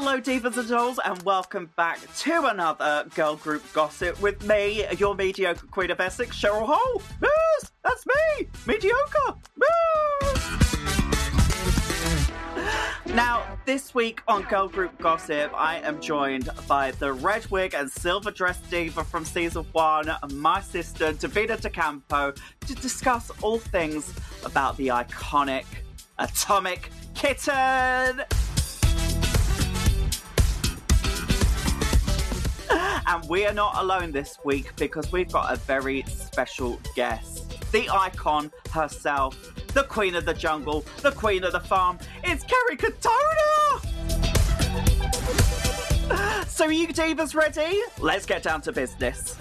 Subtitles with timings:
[0.00, 5.16] Hello, Divas and Dolls, and welcome back to another girl group gossip with me, your
[5.16, 7.02] mediocre queen of Essex, Cheryl Hole.
[7.20, 9.34] Yes, that's me, mediocre.
[9.60, 10.60] Yes.
[13.06, 17.90] Now, this week on Girl Group Gossip, I am joined by the red wig and
[17.90, 22.32] silver dress diva from season one, my sister Davina De Campo,
[22.68, 25.64] to discuss all things about the iconic
[26.20, 28.22] Atomic Kitten.
[33.06, 37.72] And we are not alone this week because we've got a very special guest.
[37.72, 41.98] The icon herself, the queen of the jungle, the queen of the farm.
[42.24, 43.94] It's Kerry Katona!
[46.48, 47.80] So, are you divas ready?
[48.00, 49.36] Let's get down to business.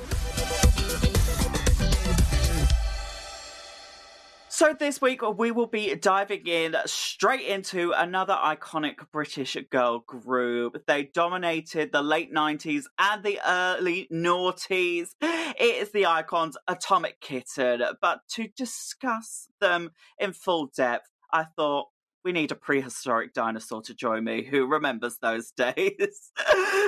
[4.58, 10.84] So, this week we will be diving in straight into another iconic British girl group.
[10.88, 15.10] They dominated the late 90s and the early noughties.
[15.22, 17.84] It is the icons Atomic Kitten.
[18.02, 21.90] But to discuss them in full depth, I thought
[22.28, 26.34] we need a prehistoric dinosaur to join me who remembers those days.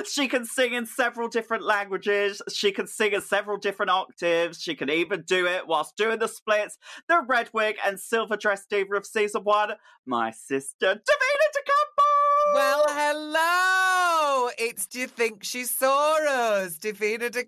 [0.06, 2.42] she can sing in several different languages.
[2.52, 4.60] She can sing in several different octaves.
[4.60, 6.76] She can even do it whilst doing the splits.
[7.08, 9.70] The red wig and silver dress diva of season one,
[10.04, 12.52] my sister Davina De Campo.
[12.52, 14.50] Well, hello.
[14.58, 16.76] It's Do You Think She Saw Us?
[16.76, 17.44] Davina De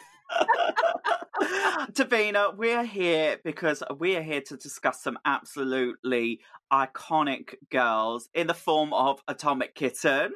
[1.92, 6.40] Davina, we're here because we are here to discuss some absolutely
[6.72, 10.32] iconic girls in the form of Atomic Kitten.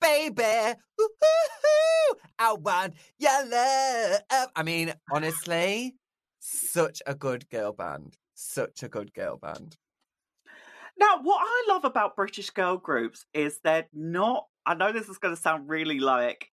[0.00, 4.48] Baby, ooh-hoo-hoo, I want your love.
[4.56, 5.96] I mean, honestly,
[6.40, 8.16] such a good girl band.
[8.34, 9.76] Such a good girl band.
[10.98, 15.18] Now, what I love about British girl groups is they're not, I know this is
[15.18, 16.50] going to sound really like,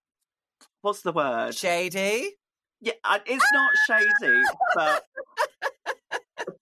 [0.82, 1.56] what's the word?
[1.56, 2.32] Shady.
[2.82, 4.42] Yeah, uh, it's not shady,
[4.76, 5.06] but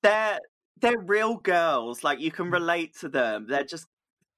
[0.04, 0.40] they're
[0.82, 2.04] they're real girls.
[2.04, 2.54] Like you can mm.
[2.54, 3.46] relate to them.
[3.48, 3.88] They're just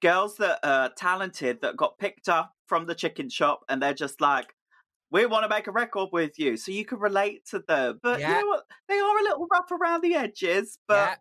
[0.01, 4.21] girls that are talented that got picked up from the chicken shop, and they're just
[4.21, 4.53] like,
[5.11, 7.99] we want to make a record with you, so you can relate to them.
[8.01, 8.29] But Yeah.
[8.29, 8.63] you know what?
[8.87, 10.77] They are a little rough around the edges.
[10.87, 11.19] But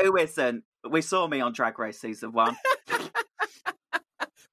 [0.00, 0.64] who isn't?
[0.88, 2.56] We saw me on Drag Race season one.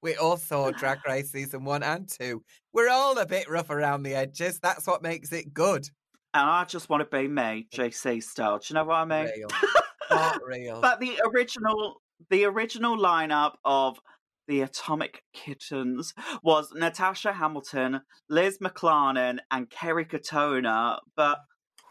[0.02, 2.42] We all saw Drag Race season one and two.
[2.72, 4.58] We're all a bit rough around the edges.
[4.60, 5.88] That's what makes it good.
[6.34, 8.58] And I just want to be me, JC style.
[8.58, 9.30] Do you know what I mean?
[9.36, 9.48] Real.
[10.10, 10.80] Not real.
[10.80, 13.98] But the original, the original lineup of
[14.46, 20.98] the Atomic Kittens was Natasha Hamilton, Liz McClarnon, and Kerry Katona.
[21.16, 21.38] But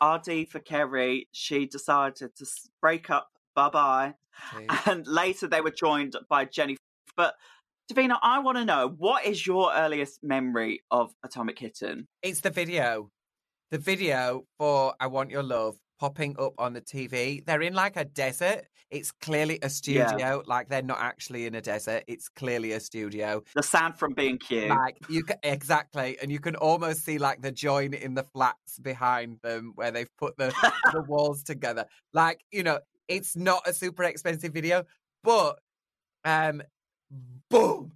[0.02, 2.46] RD for Kerry, she decided to
[2.82, 3.30] break up.
[3.56, 4.14] Bye bye.
[4.86, 6.78] And later they were joined by Jenny.
[7.16, 7.34] But
[7.92, 12.06] Davina, I want to know what is your earliest memory of Atomic Kitten?
[12.22, 13.12] It's the video.
[13.72, 17.46] The video for I Want Your Love popping up on the TV.
[17.46, 18.66] They're in like a desert.
[18.92, 20.44] It's clearly a studio.
[20.46, 22.04] Like they're not actually in a desert.
[22.08, 23.44] It's clearly a studio.
[23.56, 24.68] The sand from being cute.
[24.68, 28.80] Like you ca exactly, and you can almost see like the join in the flats
[28.80, 30.54] behind them where they've put the
[30.94, 31.86] the walls together.
[32.14, 34.84] Like you know, it's not a super expensive video,
[35.24, 35.60] but
[36.26, 36.62] um,
[37.50, 37.94] boom,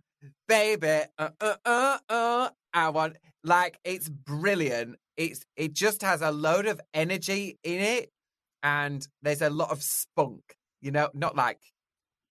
[0.47, 4.97] baby, uh, uh, uh, uh, I want like it's brilliant.
[5.17, 8.11] It's it just has a load of energy in it,
[8.63, 10.55] and there's a lot of spunk.
[10.81, 11.59] You know, not like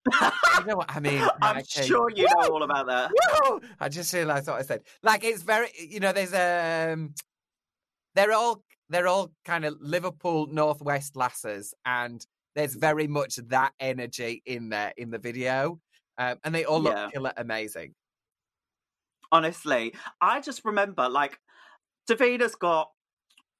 [0.06, 1.26] you know what I mean.
[1.42, 3.10] I'm sure you know all about that.
[3.44, 3.60] Woo!
[3.78, 4.82] I just realised what I said.
[5.02, 7.14] Like it's very, you know, there's um,
[8.14, 12.24] they're all they're all kind of Liverpool Northwest lasses, and
[12.54, 15.80] there's very much that energy in there in the video,
[16.20, 17.94] um, and they all look killer amazing.
[19.32, 19.94] honestly.
[20.20, 21.38] I just remember like
[22.08, 22.90] Davina's got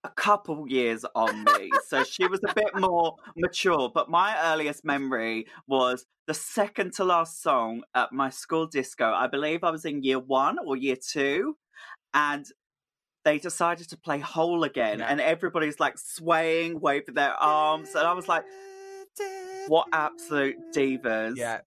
[0.04, 3.90] a couple years on me, so she was a bit more mature.
[3.92, 9.12] But my earliest memory was the second to last song at my school disco.
[9.12, 11.56] I believe I was in year one or year two,
[12.14, 12.46] and
[13.24, 15.06] they decided to play Whole again, Yeah.
[15.08, 18.44] and everybody's like swaying, waving their arms, and I was like,
[19.68, 21.60] "What absolute divas!" Yeah,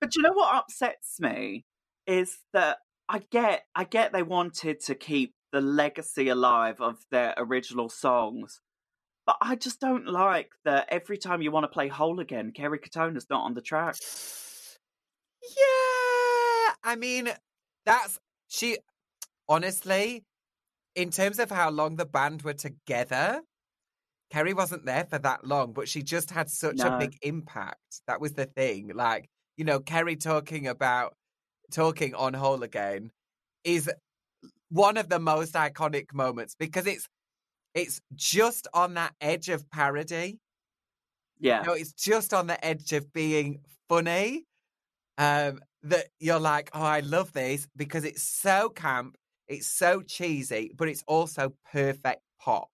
[0.00, 1.64] But you know what upsets me
[2.06, 2.78] is that
[3.08, 8.60] I get I get they wanted to keep the legacy alive of their original songs.
[9.26, 12.78] But I just don't like that every time you want to play Whole again, Kerry
[12.78, 13.96] Katona's not on the track.
[15.42, 16.74] yeah.
[16.82, 17.28] I mean,
[17.84, 18.78] that's she.
[19.50, 20.24] Honestly,
[20.94, 23.40] in terms of how long the band were together,
[24.30, 26.96] Kerry wasn't there for that long, but she just had such No.
[26.96, 28.02] a big impact.
[28.06, 28.90] That was the thing.
[28.94, 31.14] Like, you know, Kerry talking about
[31.72, 33.10] talking on Whole Again
[33.64, 33.90] is
[34.70, 37.06] one of the most iconic moments because it's
[37.74, 40.38] it's just on that edge of parody.
[41.40, 41.60] Yeah.
[41.60, 44.46] You know, it's just on the edge of being funny.
[45.18, 49.16] Um, that you're like, oh, I love this because it's so camp,
[49.48, 52.68] it's so cheesy, but it's also perfect pop.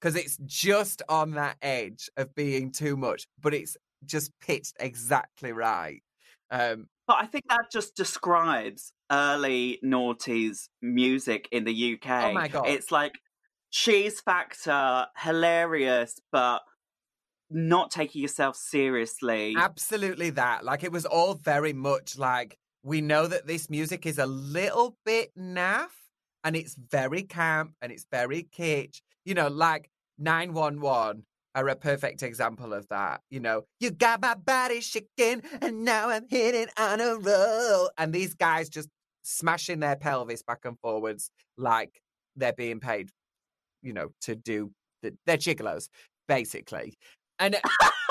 [0.00, 5.52] Because it's just on that edge of being too much, but it's just pitched exactly
[5.52, 6.02] right.
[6.50, 12.24] Um, but I think that just describes early noughties music in the UK.
[12.24, 12.68] Oh my god!
[12.68, 13.12] It's like
[13.70, 16.60] cheese factor, hilarious, but
[17.50, 19.54] not taking yourself seriously.
[19.56, 20.64] Absolutely that.
[20.64, 24.96] Like it was all very much like we know that this music is a little
[25.04, 25.88] bit naff
[26.44, 29.00] and it's very camp and it's very kitsch.
[29.24, 33.20] You know, like 911 are a perfect example of that.
[33.30, 37.90] You know, you got my body shaking and now I'm hitting on a roll.
[37.98, 38.88] And these guys just
[39.22, 42.00] smashing their pelvis back and forwards like
[42.36, 43.10] they're being paid,
[43.82, 44.72] you know, to do
[45.02, 45.88] the, they're gigolos,
[46.28, 46.94] basically.
[47.38, 47.56] And,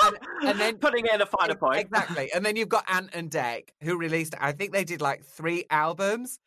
[0.02, 1.80] and, and then putting in a finer point.
[1.80, 2.30] Exactly.
[2.32, 5.64] And then you've got Ant and Dec, who released, I think they did like three
[5.70, 6.38] albums.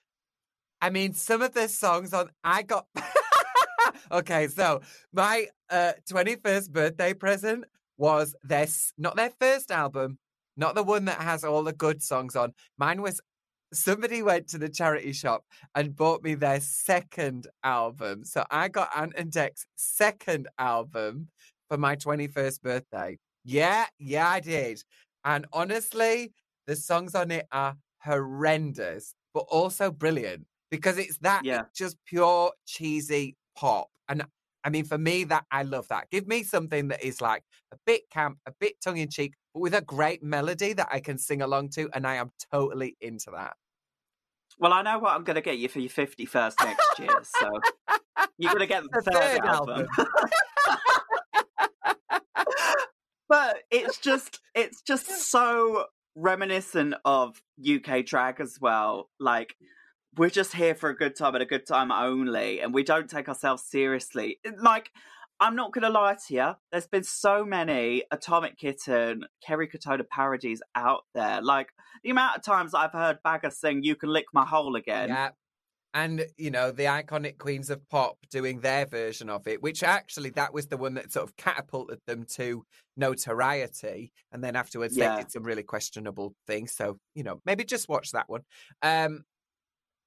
[0.81, 2.85] I mean, some of the songs on I got
[4.11, 4.81] okay, so
[5.13, 7.65] my uh, 21st birthday present
[7.97, 10.17] was this, not their first album,
[10.57, 12.53] not the one that has all the good songs on.
[12.77, 13.21] Mine was
[13.73, 15.43] somebody went to the charity shop
[15.73, 18.23] and bought me their second album.
[18.23, 21.29] So I got Ant and Dec's second album
[21.69, 23.17] for my 21st birthday.
[23.43, 24.81] Yeah, yeah, I did.
[25.23, 26.33] And honestly,
[26.67, 31.63] the songs on it are horrendous, but also brilliant because it's that yeah.
[31.75, 33.89] just pure cheesy pop.
[34.07, 34.23] And
[34.63, 36.09] I mean, for me, that I love that.
[36.09, 39.59] Give me something that is like a bit camp, a bit tongue in cheek, but
[39.59, 43.31] with a great melody that I can sing along to, and I am totally into
[43.31, 43.55] that.
[44.57, 47.59] Well, I know what I'm going to get you for your 51st next year, so
[48.37, 49.87] you're going to get the, the third, third album.
[49.97, 50.07] album.
[53.29, 55.85] but it's just, it's just so
[56.15, 59.09] reminiscent of UK drag as well.
[59.19, 59.55] Like
[60.17, 63.09] we're just here for a good time and a good time only, and we don't
[63.09, 64.39] take ourselves seriously.
[64.57, 64.91] Like,
[65.39, 70.61] I'm not gonna lie to you, there's been so many Atomic Kitten, Kerry Katona parodies
[70.75, 71.41] out there.
[71.41, 71.69] Like,
[72.03, 75.09] the amount of times I've heard Baga sing You Can Lick My Hole Again.
[75.09, 75.29] Yeah.
[75.93, 80.29] And, you know, the iconic Queens of Pop doing their version of it, which actually
[80.31, 82.65] that was the one that sort of catapulted them to
[82.97, 84.11] notoriety.
[84.29, 85.15] And then afterwards Yeah.
[85.15, 86.73] they did some really questionable things.
[86.73, 88.41] So, you know, maybe just watch that one.
[88.81, 89.23] Um,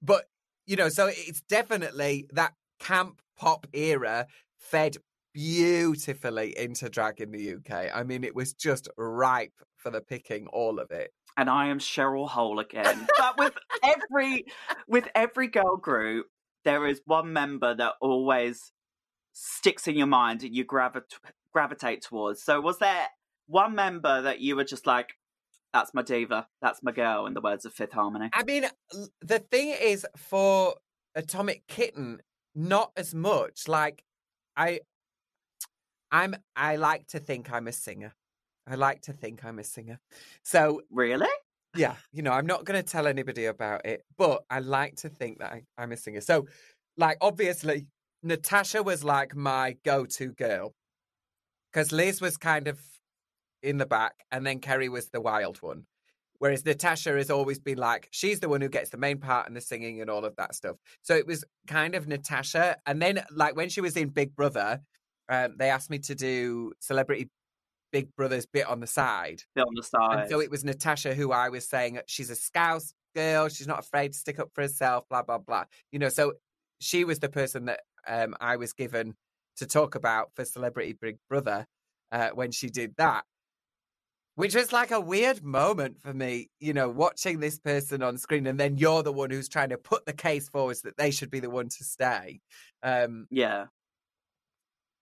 [0.03, 0.25] but
[0.67, 4.27] you know, so it's definitely that camp pop era
[4.59, 4.97] fed
[5.33, 7.91] beautifully into drag in the UK.
[7.95, 11.13] I mean, it was just ripe for the picking, all of it.
[11.37, 13.07] and I am Cheryl Hole again.
[13.19, 14.47] but with every
[14.89, 16.27] with every girl group,
[16.65, 18.73] there is one member that always
[19.33, 21.15] sticks in your mind and you gravit-
[21.53, 22.43] gravitate towards.
[22.43, 23.07] So was there
[23.47, 25.15] one member that you were just like,
[25.73, 28.31] that's my diva, that's my girl, in the words of Fifth Harmony?
[28.33, 28.67] I mean,
[29.21, 30.75] the thing is, for
[31.15, 32.21] Atomic Kitten,
[32.55, 33.69] not as much.
[33.69, 34.03] Like,
[34.57, 34.81] I,
[36.11, 38.15] I'm, I like to think I'm a singer.
[38.67, 40.01] I like to think I'm a singer.
[40.43, 41.29] So Really?
[41.77, 45.09] yeah, you know, I'm not going to tell anybody about it, but I like to
[45.09, 46.21] think that I, I'm a singer.
[46.21, 46.47] So,
[46.97, 47.87] like, obviously,
[48.23, 50.75] Natasha was like my go-to girl
[51.73, 52.81] because Liz was kind of
[53.63, 55.85] in the back, and then Kerry was the wild one.
[56.39, 59.57] Whereas Natasha has always been like, she's the one who gets the main part and
[59.57, 60.77] the singing and all of that stuff.
[61.03, 62.77] So it was kind of Natasha.
[62.87, 64.81] And then, like, when she was in Big Brother,
[65.29, 67.29] um, they asked me to do Celebrity
[67.91, 69.43] Big Brother's bit on the side.
[69.57, 70.21] Bit on the side.
[70.21, 73.49] And so it was Natasha who I was saying she's a scouse girl.
[73.49, 75.65] She's not afraid to stick up for herself, blah, blah, blah.
[75.91, 76.35] You know, so
[76.81, 79.15] she was the person that um, I was given
[79.57, 81.67] to talk about for Celebrity Big Brother
[82.13, 83.25] uh, when she did that.
[84.39, 88.47] Which was like a weird moment for me, you know, watching this person on screen,
[88.47, 91.29] and then you're the one who's trying to put the case forward that they should
[91.29, 92.41] be the one to stay.
[92.85, 93.65] Um, yeah.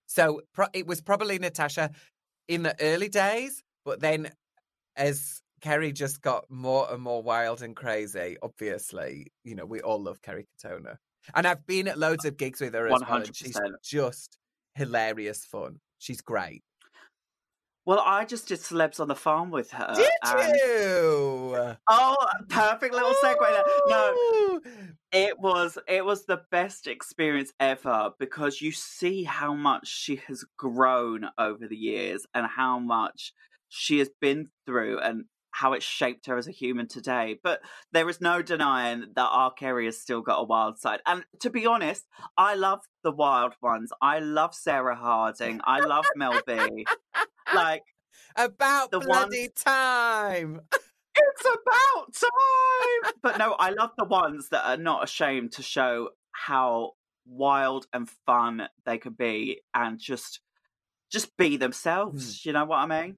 [0.07, 1.91] so pro- it was probably Natasha
[2.47, 4.31] in the early days, but then
[4.95, 10.01] as Kerry just got more and more wild and crazy, obviously, you know, we all
[10.01, 10.95] love Kerry Katona.
[11.35, 14.39] And I've been at loads of gigs with her as well, and she's just
[14.73, 15.79] hilarious fun.
[15.99, 16.63] She's great.
[17.87, 19.93] Well, I just did celebs on the farm with her.
[19.95, 21.75] Did and- you?
[21.89, 22.17] Oh,
[22.49, 23.63] perfect little segue there.
[23.87, 24.59] No,
[25.13, 30.43] It was it was the best experience ever because you see how much she has
[30.57, 33.31] grown over the years and how much
[33.69, 37.39] she has been through and how it shaped her as a human today.
[37.41, 40.99] But there is no denying that our Kerry has still got a wild side.
[41.07, 42.05] And to be honest,
[42.37, 43.91] I love the wild ones.
[44.01, 45.61] I love Sarah Harding.
[45.63, 46.85] I love Mel B.
[47.53, 47.83] Like
[48.35, 49.63] about the bloody ones...
[49.63, 50.61] time.
[51.15, 53.13] it's about time.
[53.21, 56.91] But no, I love the ones that are not ashamed to show how
[57.25, 60.39] wild and fun they could be and just
[61.11, 62.39] just be themselves.
[62.41, 62.45] Mm.
[62.45, 63.15] You know what I mean?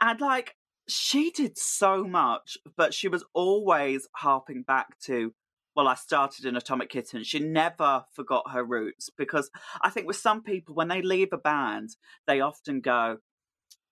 [0.00, 0.54] And like
[0.88, 5.32] she did so much, but she was always harping back to,
[5.74, 7.24] well, I started in Atomic Kitten.
[7.24, 9.50] She never forgot her roots because
[9.82, 13.18] I think with some people, when they leave a band, they often go,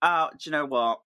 [0.02, 1.00] oh, do you know what?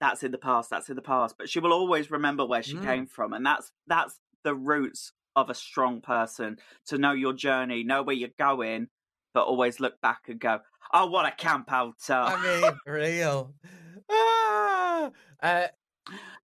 [0.00, 0.70] That's in the past.
[0.70, 1.36] That's in the past.
[1.38, 2.84] But she will always remember where she mm.
[2.84, 7.84] came from, and that's that's the roots of a strong person to know your journey,
[7.84, 8.88] know where you're going,
[9.34, 10.60] but always look back and go,
[10.92, 13.54] "Oh, what a camp out!" I mean, real.
[14.10, 15.10] Ah!
[15.42, 15.66] Uh,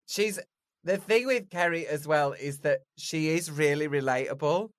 [0.06, 0.38] she's
[0.84, 4.70] the thing with Kerry as well is that she is really relatable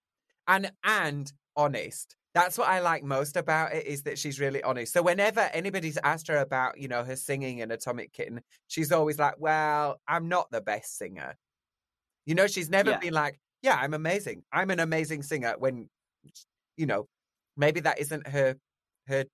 [0.46, 2.16] and and honest.
[2.34, 4.92] That's what I like most about it is that she's really honest.
[4.92, 9.18] So whenever anybody's asked her about, you know, her singing in Atomic Kitten, she's always
[9.18, 11.36] like, "Well, I'm not the best singer."
[12.26, 12.98] You know, she's never yeah.
[12.98, 14.42] been like, "Yeah, I'm amazing.
[14.52, 15.88] I'm an amazing singer." When,
[16.76, 17.06] you know,
[17.56, 18.56] maybe that isn't her
[19.06, 19.26] her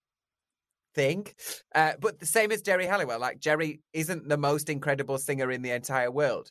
[0.94, 1.26] thing.
[1.74, 3.18] Uh, but the same as Geri Halliwell.
[3.18, 6.50] Like Geri isn't the most incredible singer in the entire world,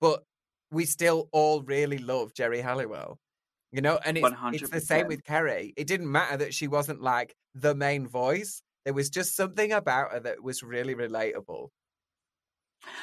[0.00, 0.22] but
[0.70, 3.18] we still all really love Geri Halliwell.
[3.70, 5.74] You know, and it's, it's the same with Kerry.
[5.76, 8.62] It didn't matter that she wasn't like the main voice.
[8.84, 11.68] There was just something about her that was really relatable.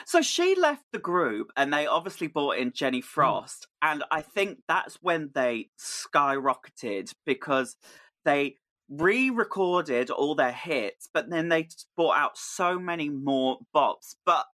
[0.05, 3.05] So she left the group and they obviously brought in Jenny hmm.
[3.05, 3.67] Frost.
[3.83, 3.91] Mm.
[3.91, 7.75] And I think that's when they skyrocketed because
[8.23, 8.55] they
[8.89, 14.15] re recorded all their hits, but then they brought out so many more bops.
[14.25, 14.45] But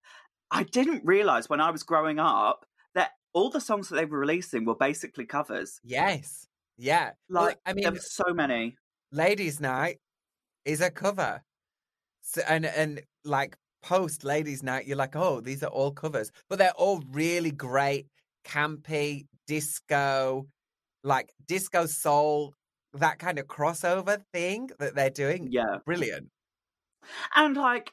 [0.50, 2.64] I didn't realize when I was growing up
[3.32, 5.80] all the songs that they were releasing were basically covers.
[5.84, 6.46] Yes.
[6.76, 7.12] Yeah.
[7.28, 8.76] Like, well, I mean, there were so many.
[9.12, 9.98] Ladies' Night
[10.64, 11.42] is a cover.
[12.22, 16.30] So, and, and like post Ladies' Night, you're like, oh, these are all covers.
[16.48, 18.06] But they're all really great,
[18.46, 20.46] campy, disco,
[21.04, 22.54] like disco soul,
[22.94, 25.48] that kind of crossover thing that they're doing.
[25.50, 25.78] Yeah.
[25.84, 26.28] Brilliant.
[27.34, 27.92] And like,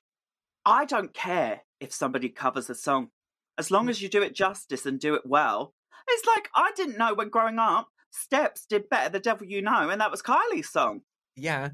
[0.66, 3.10] I don't care if somebody covers a song
[3.58, 3.90] as long mm.
[3.90, 5.74] as you do it justice and do it well.
[6.08, 9.90] It's like I didn't know when growing up, Steps did better the devil you know,
[9.90, 11.02] and that was Kylie's song.
[11.36, 11.70] Yeah.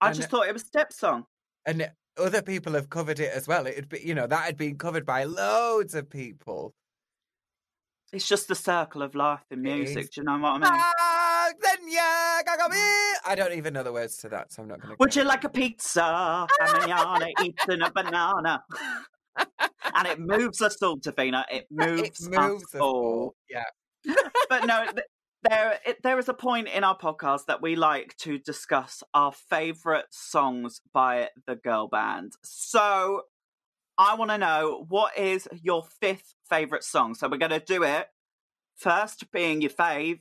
[0.00, 1.24] I and, just thought it was Steps' song.
[1.66, 3.66] And other people have covered it as well.
[3.66, 6.74] It'd be you know, that had been covered by loads of people.
[8.12, 10.12] It's just the circle of life in music.
[10.12, 11.58] Do you know what I mean?
[11.60, 12.40] Then yeah,
[13.26, 14.96] I don't even know the words to that, so I'm not going to.
[15.00, 16.46] Would you like a pizza?
[16.60, 18.62] Manana eating a banana
[19.94, 21.44] and it moves us all, Davina.
[21.50, 22.94] It moves, it moves us, us all.
[22.94, 23.34] all.
[23.50, 24.14] Yeah.
[24.48, 24.86] but no,
[25.48, 29.32] there it, there is a point in our podcast that we like to discuss our
[29.32, 32.32] favorite songs by the girl band.
[32.42, 33.22] So
[33.98, 37.14] I want to know what is your fifth favorite song.
[37.14, 38.08] So we're going to do it
[38.76, 40.20] first being your fave,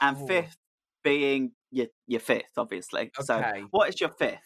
[0.00, 0.26] and oh.
[0.26, 0.56] fifth
[1.02, 3.10] being your your fifth, obviously.
[3.18, 3.24] Okay.
[3.24, 4.40] So what is your fifth?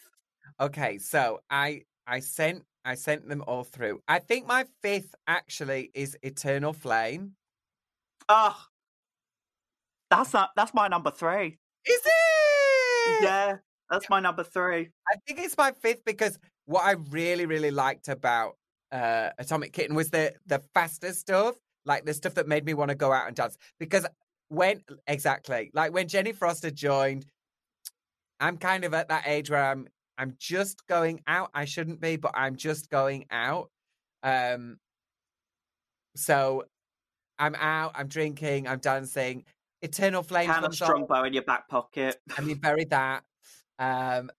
[0.59, 4.01] Okay, so I I sent I sent them all through.
[4.07, 7.33] I think my fifth actually is Eternal Flame.
[8.27, 8.57] Oh,
[10.09, 11.57] that's not, that's my number three.
[11.85, 13.23] Is it?
[13.23, 13.57] Yeah,
[13.89, 14.89] that's my number three.
[15.11, 18.55] I think it's my fifth because what I really, really liked about
[18.91, 21.55] uh, Atomic Kitten was the the faster stuff,
[21.85, 23.57] like the stuff that made me want to go out and dance.
[23.79, 24.05] Because
[24.49, 27.25] when exactly, like when Jenny Frost joined,
[28.39, 29.87] I'm kind of at that age where I'm
[30.19, 31.49] I'm just going out.
[31.53, 33.71] I shouldn't be, but I'm just going out.
[34.21, 34.77] Um,
[36.17, 36.65] so
[37.39, 37.93] I'm out.
[37.95, 38.67] I'm drinking.
[38.67, 39.45] I'm dancing.
[39.81, 40.49] Eternal Flame.
[40.49, 42.17] Kind of strongbow in your back pocket.
[42.37, 43.23] I mean, bury that.
[43.79, 44.29] Um,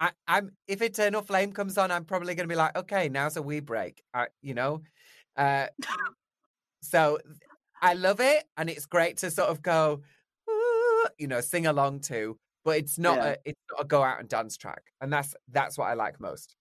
[0.00, 3.36] I, am if Eternal Flame comes on, I'm probably going to be like, okay, now's
[3.36, 4.02] a wee break.
[4.12, 4.82] I, you know,
[5.36, 5.66] uh,
[6.82, 7.18] so
[7.80, 10.02] I love it, and it's great to sort of go,
[11.18, 13.24] you know, sing along to but it's not yeah.
[13.24, 16.20] a it's not a go out and dance track, and that's that's what I like
[16.20, 16.56] most.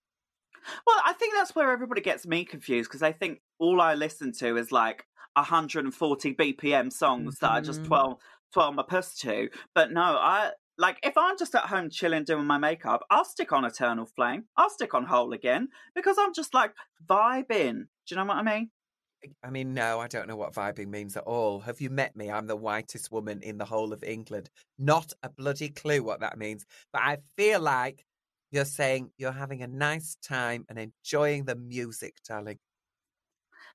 [0.86, 4.34] Well, I think that's where everybody gets me confused because I think all I listen
[4.34, 7.46] to is like 140 BPM songs mm-hmm.
[7.46, 8.20] that I just twirl
[8.54, 9.50] twirl my puss to.
[9.74, 13.52] But no, I like if I'm just at home chilling doing my makeup, I'll stick
[13.52, 14.46] on Eternal Flame.
[14.56, 16.74] I'll stick on Whole again because I'm just like
[17.08, 17.88] vibing.
[18.06, 18.70] Do you know what I mean?
[19.44, 21.60] I mean, no, I don't know what vibing means at all.
[21.62, 22.30] Have you met me?
[22.30, 24.50] I'm the whitest woman in the whole of England.
[24.78, 26.66] Not a bloody clue what that means.
[26.94, 28.06] But I feel like
[28.52, 32.60] you're saying you're having a nice time and enjoying the music, darling.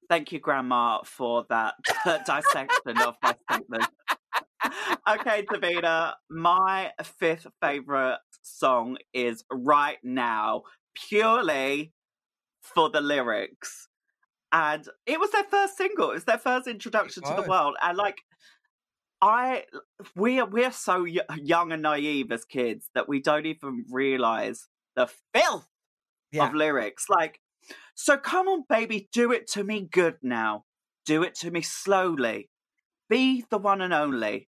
[0.09, 1.75] Thank you, Grandma, for that
[2.27, 3.87] dissection of my statement.
[5.09, 10.63] okay, Davina, my fifth favorite song is Right Now,
[10.95, 11.93] purely
[12.63, 13.89] for the lyrics.
[14.53, 17.75] And it was their first single, it was their first introduction to the world.
[17.83, 18.23] And like,
[19.23, 19.65] I
[20.17, 25.69] we're we're so young and naive as kids that we don't even realize the filth
[26.33, 26.49] yeah.
[26.49, 27.07] of lyrics.
[27.09, 27.41] Like,
[27.95, 30.65] so come on, baby, do it to me good now.
[31.07, 32.51] Do it to me slowly.
[33.09, 34.49] Be the one and only.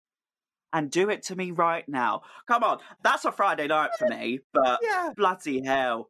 [0.74, 2.24] And do it to me right now.
[2.48, 5.12] Come on, that's a Friday night for me, but yeah.
[5.16, 6.10] bloody hell.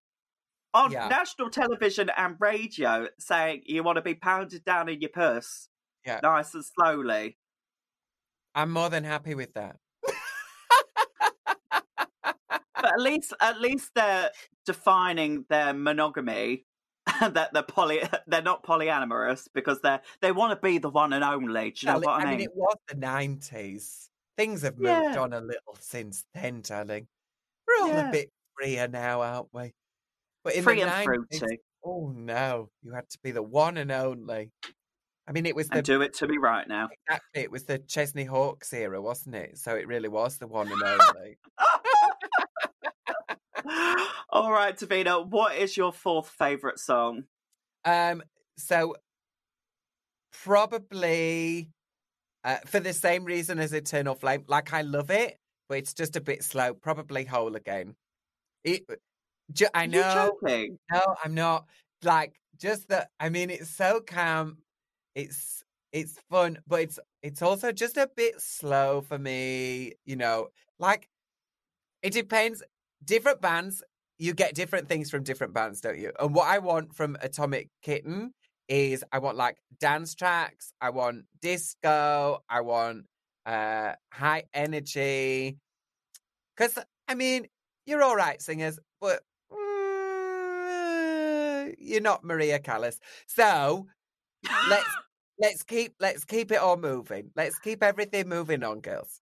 [0.73, 1.07] On yeah.
[1.07, 5.69] national television and radio saying you want to be pounded down in your purse.
[6.05, 6.19] Yeah.
[6.23, 7.37] Nice and slowly.
[8.55, 9.77] I'm more than happy with that.
[12.83, 14.29] but at least at least they're
[14.65, 16.65] defining their monogamy
[17.21, 21.23] that they're poly they're not polyamorous because they're they want to be the one and
[21.23, 21.71] only.
[21.71, 22.37] Do you know what I, I mean?
[22.37, 22.41] mean?
[22.41, 24.09] It was the nineties.
[24.37, 25.19] Things have moved yeah.
[25.19, 27.07] on a little since then, darling.
[27.67, 28.09] We're all yeah.
[28.09, 29.73] a bit freer now, aren't we?
[30.43, 34.51] But in Free the 90s, oh no, you had to be the one and only.
[35.27, 36.89] I mean, it was the and do it to me right now.
[37.07, 39.57] Exactly, it was the Chesney Hawkes era, wasn't it?
[39.57, 41.38] So it really was the one and only.
[44.29, 47.23] All right, Davina, what is your fourth favorite song?
[47.85, 48.21] Um,
[48.57, 48.95] so
[50.43, 51.69] probably
[52.43, 54.43] uh, for the same reason as Eternal Flame.
[54.47, 55.38] Like I love it,
[55.69, 56.73] but it's just a bit slow.
[56.73, 57.95] Probably Whole Again.
[58.63, 58.83] It,
[59.51, 60.38] ju- I know.
[60.91, 61.65] No, I'm not.
[62.03, 63.09] Like just that.
[63.19, 64.57] I mean, it's so calm.
[65.15, 69.93] It's it's fun, but it's it's also just a bit slow for me.
[70.05, 71.09] You know, like
[72.01, 72.63] it depends.
[73.05, 73.83] Different bands,
[74.17, 76.12] you get different things from different bands, don't you?
[76.19, 78.33] And what I want from Atomic Kitten
[78.69, 83.06] is I want like dance tracks, I want disco, I want
[83.45, 85.58] uh high energy.
[86.58, 86.77] Cause
[87.08, 87.47] I mean,
[87.86, 89.21] you're all right singers, but
[91.84, 93.00] you're not Maria Callas.
[93.28, 93.88] So
[94.69, 94.88] let's
[95.39, 97.32] let's keep let's keep it all moving.
[97.36, 99.22] Let's keep everything moving on, girls.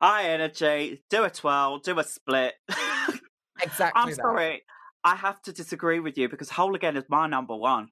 [0.00, 2.54] High energy, do a twirl, do a split.
[3.62, 4.02] exactly.
[4.02, 4.16] I'm that.
[4.16, 4.62] sorry.
[5.04, 7.88] I have to disagree with you because Whole Again is my number one.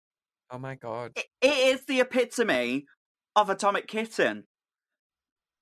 [0.51, 1.13] Oh my god.
[1.17, 2.87] it, it is the epitome
[3.37, 4.45] of Atomic Kitten.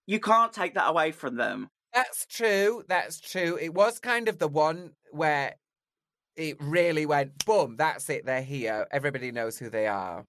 [0.07, 1.69] You can't take that away from them.
[1.95, 2.83] That's true.
[2.89, 3.59] That's true.
[3.61, 5.55] It was kind of the one where
[6.37, 8.87] it really went boom, that's it, they're here.
[8.91, 10.25] Everybody knows who they are.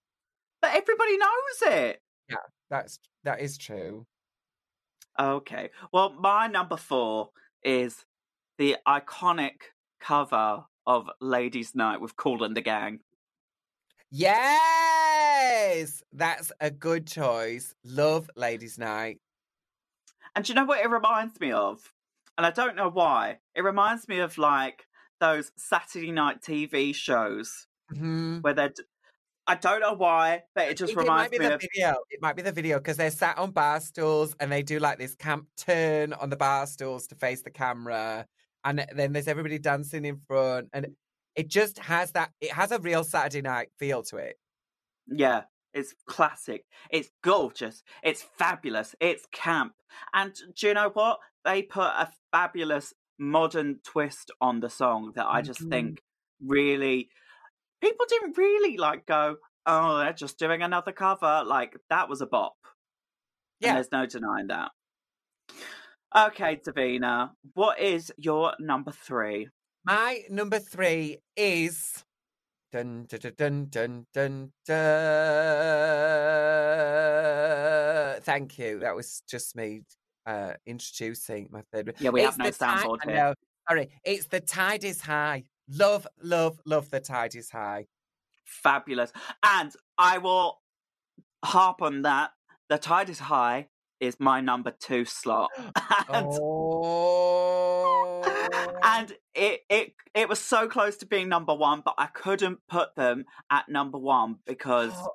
[0.61, 2.01] But everybody knows it.
[2.29, 2.37] Yeah,
[2.69, 4.05] that's that is true.
[5.19, 5.69] Okay.
[5.91, 7.29] Well, my number 4
[7.63, 8.05] is
[8.57, 9.61] the iconic
[9.99, 12.99] cover of Ladies Night with Kool and the Gang.
[14.09, 17.73] Yes, that's a good choice.
[17.83, 19.19] Love Ladies Night.
[20.35, 21.79] And do you know what it reminds me of?
[22.37, 23.37] And I don't know why.
[23.55, 24.85] It reminds me of like
[25.23, 28.39] those Saturday night TV shows mm-hmm.
[28.39, 28.73] where they're.
[29.45, 31.97] I don't know why, but it just reminds it me of video.
[32.09, 34.99] It might be the video because they're sat on bar stools and they do like
[34.99, 38.25] this camp turn on the bar stools to face the camera,
[38.63, 40.87] and then there's everybody dancing in front, and
[41.35, 42.31] it just has that.
[42.41, 44.37] It has a real Saturday night feel to it.
[45.07, 46.65] Yeah, it's classic.
[46.89, 47.83] It's gorgeous.
[48.01, 48.95] It's fabulous.
[48.99, 49.73] It's camp.
[50.13, 51.19] And do you know what?
[51.43, 55.69] They put a fabulous modern twist on the song that I just mm-hmm.
[55.69, 56.01] think
[56.45, 57.09] really
[57.81, 61.43] people didn't really like go, oh, they're just doing another cover.
[61.45, 62.55] Like that was a bop.
[63.59, 63.69] Yeah.
[63.69, 64.71] And there's no denying that.
[66.15, 69.49] Okay, Davina, what is your number three?
[69.83, 72.03] My number three is
[72.73, 74.75] Dun dun dun dun dun dun.
[78.23, 78.79] Thank you.
[78.79, 79.83] That was just me
[80.25, 81.93] uh, introducing my third.
[81.99, 83.15] Yeah, we it's have no soundboard here.
[83.15, 83.33] No,
[83.67, 85.43] sorry, it's the tide is high.
[85.69, 86.89] Love, love, love.
[86.89, 87.87] The tide is high.
[88.45, 89.11] Fabulous,
[89.43, 90.61] and I will
[91.43, 92.31] harp on that.
[92.69, 93.67] The tide is high
[94.03, 95.49] is my number two slot.
[96.09, 98.21] and, oh.
[98.83, 102.95] and it it it was so close to being number one, but I couldn't put
[102.95, 105.13] them at number one because oh.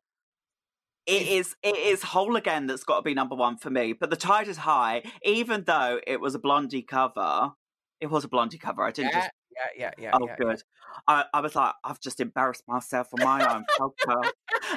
[1.08, 3.94] It is it is whole again that's got to be number one for me.
[3.94, 7.52] But the tide is high, even though it was a blondie cover.
[8.00, 8.82] It was a blondie cover.
[8.82, 10.10] I didn't yeah, just yeah, yeah, yeah.
[10.12, 10.62] Oh, yeah, good.
[11.08, 14.30] I, I was like, I've just embarrassed myself on my own podcast.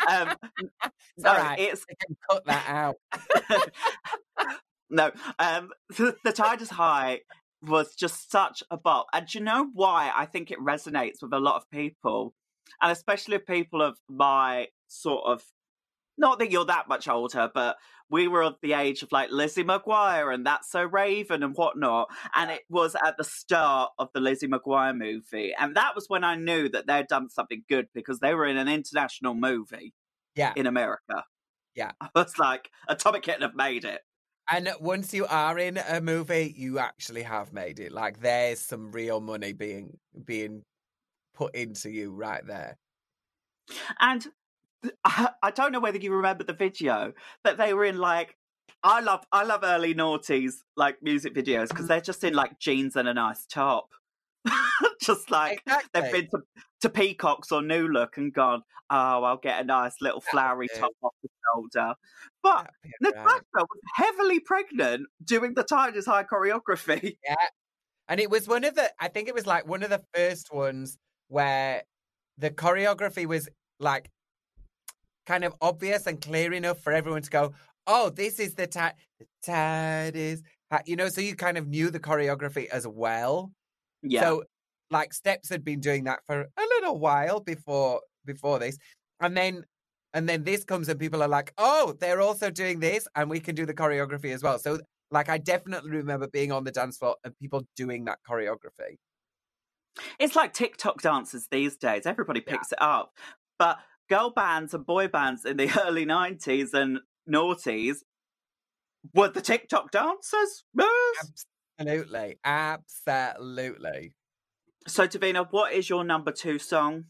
[0.10, 0.36] Um,
[1.18, 1.60] no, right.
[1.60, 1.86] it's
[2.30, 2.96] cut that out.
[4.90, 7.20] no, um, the, the tide is high
[7.62, 10.12] was just such a bop, and you know why?
[10.16, 12.34] I think it resonates with a lot of people,
[12.82, 15.44] and especially people of my sort of
[16.22, 17.76] not that you're that much older, but
[18.10, 22.10] we were of the age of like Lizzie McGuire and That's So Raven and whatnot.
[22.36, 25.54] And it was at the start of the Lizzie McGuire movie.
[25.58, 28.58] And that was when I knew that they'd done something good because they were in
[28.58, 29.94] an international movie
[30.36, 30.54] Yeah.
[30.56, 31.26] in America.
[31.76, 31.92] Yeah.
[32.02, 34.02] I was like, Atomic Kitten have made it.
[34.50, 37.92] And once you are in a movie, you actually have made it.
[37.92, 40.64] Like there's some real money being being
[41.34, 42.78] put into you right there.
[44.00, 44.28] And
[45.04, 47.14] I, I don't know whether you remember the video,
[47.44, 48.38] but they were in like
[48.84, 51.88] I love I love early noughties like music videos because mm-hmm.
[51.88, 53.90] they're just in like jeans and a nice top.
[55.02, 56.02] just like Exactly.
[56.02, 56.40] they've been to,
[56.82, 60.92] to Peacocks or New Look and gone, oh, I'll get a nice little flowery top
[61.04, 61.94] off the shoulder.
[62.42, 63.26] But That'd right.
[63.26, 67.18] Natasha was heavily pregnant doing the Tide Is High choreography.
[67.24, 67.36] Yeah.
[68.08, 70.52] And it was one of the I think it was like one of the first
[70.52, 71.84] ones where
[72.38, 73.48] the choreography was
[73.80, 74.10] like
[75.32, 77.54] kind of obvious and clear enough for everyone to go,
[77.88, 78.96] "Oh, this is the tide.
[79.20, 81.10] The tide is," ha-" you know.
[81.10, 83.54] So you kind of knew the choreography as well.
[84.04, 84.22] Yeah.
[84.22, 84.44] So,
[84.92, 88.78] like, Steps had been doing that for a little while before before this,
[89.22, 89.66] and then
[90.14, 93.40] and then this comes and people are like, "Oh, they're also doing this, and we
[93.40, 94.80] can do the choreography as well." So,
[95.12, 98.98] like, I definitely remember being on the dance floor and people doing that choreography.
[100.20, 102.06] It's like TikTok dances these days.
[102.06, 103.18] Everybody picks it up.
[103.60, 103.80] But
[104.12, 108.00] girl bands and boy bands in the early 90s and noughties
[109.16, 110.66] were the TikTok dancers.
[111.80, 114.12] Absolutely, absolutely.
[114.88, 117.06] So, Davina, what is your number two song?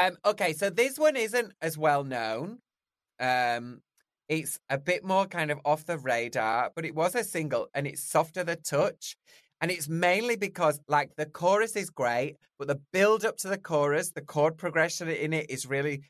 [0.00, 2.58] Um, okay, so this one isn't as well known.
[3.18, 3.80] Um,
[4.28, 7.86] it's a bit more kind of off the radar, but it was a single and
[7.86, 9.16] it's softer the touch.
[9.62, 13.56] And it's mainly because like the chorus is great, but the build up to the
[13.56, 16.02] chorus, the chord progression in it is really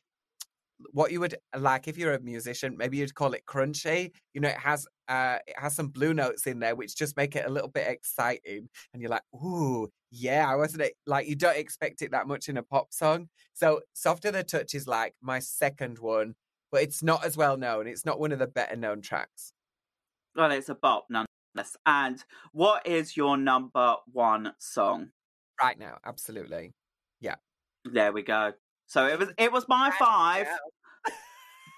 [0.93, 4.13] what you would like if you're a musician, maybe you'd call it crunchy.
[4.35, 7.37] You know, it has uh it has some blue notes in there which just make
[7.37, 8.69] it a little bit exciting.
[8.93, 12.57] And you're like, ooh, yeah, I wasn't like you don't expect it that much in
[12.57, 13.29] a pop song.
[13.53, 16.35] So Softer the Touch is like my second one,
[16.71, 17.87] but it's not as well known.
[17.87, 19.53] It's not one of the better known tracks.
[20.35, 21.77] Well, it's a bop nonetheless.
[21.87, 25.11] And what is your number one song?
[25.61, 26.75] Right now, absolutely.
[27.21, 27.37] Yeah.
[27.85, 28.53] There we go.
[28.87, 30.47] So it was it was my five,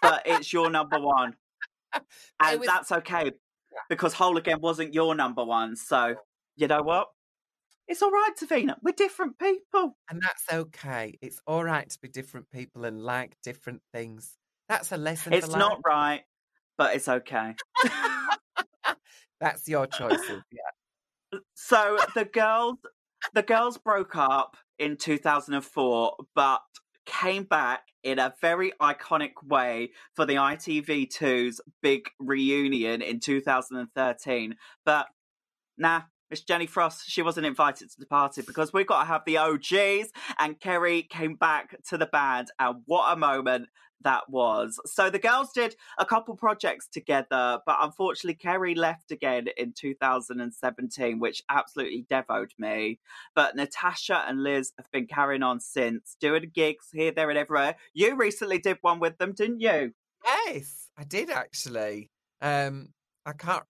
[0.03, 1.35] but it's your number one.
[2.40, 3.33] And was- that's okay
[3.88, 5.75] because Whole Again wasn't your number one.
[5.75, 6.16] So
[6.57, 7.09] you know what?
[7.88, 8.75] It's all right, Davina.
[8.83, 9.97] We're different people.
[10.11, 11.18] And that's okay.
[11.23, 14.37] It's all right to be different people and like different things.
[14.68, 15.33] That's a lesson.
[15.33, 16.21] It's not right,
[16.77, 17.55] but it's okay.
[19.40, 20.21] That's your choice.
[20.29, 21.33] Yeah.
[21.33, 22.77] Uh, so the girls,
[23.35, 26.61] the girls broke up in 2004, but
[27.09, 34.55] came back in a very iconic way for the ITV2's big reunion in 2013.
[34.85, 35.07] But
[35.77, 39.23] nah, Miss Jenny Frost, she wasn't invited to the party because we've got to have
[39.27, 40.12] the OGs.
[40.38, 43.68] And Kerry came back to the band, and what a moment
[44.03, 44.79] that was.
[44.87, 51.19] So the girls did a couple projects together, but unfortunately, Kerry left again in 2017,
[51.19, 52.99] which absolutely devoed me.
[53.35, 57.77] But Natasha and Liz have been carrying on since, doing gigs here, there, and everywhere.
[57.93, 59.93] You recently did one with them, didn't you?
[60.25, 62.11] Yes, I did actually.
[62.41, 62.91] Um,
[63.25, 63.65] I can't.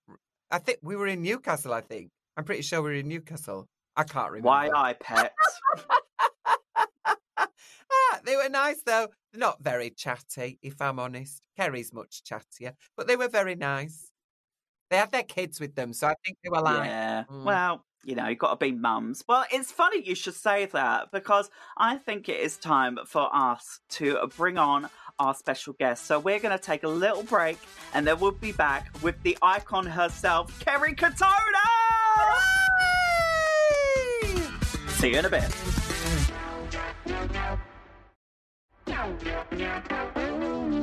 [0.51, 1.73] I think we were in Newcastle.
[1.73, 3.69] I think I'm pretty sure we were in Newcastle.
[3.97, 4.49] I can't remember.
[4.49, 5.33] Why I pet.
[7.07, 9.09] ah, they were nice though.
[9.39, 11.41] Not very chatty, if I'm honest.
[11.57, 14.11] Kerry's much chattier, but they were very nice.
[14.91, 17.23] They had their kids with them, so I think they were like, yeah.
[17.31, 17.45] mm.
[17.45, 19.23] Well, you know, you've got to be mums.
[19.29, 23.79] Well, it's funny you should say that because I think it is time for us
[23.91, 24.89] to bring on
[25.21, 26.07] our special guest.
[26.07, 27.59] So we're going to take a little break
[27.95, 31.29] and then we'll be back with the icon herself, Kerry Katona!
[34.89, 35.78] See you in a bit.